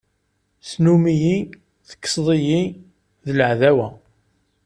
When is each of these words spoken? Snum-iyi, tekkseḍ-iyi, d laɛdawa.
Snum-iyi, 0.69 1.37
tekkseḍ-iyi, 1.87 2.61
d 3.25 3.27
laɛdawa. 3.37 3.87